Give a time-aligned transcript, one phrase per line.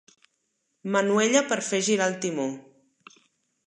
[0.95, 2.51] Manuella per a fer girar el timó.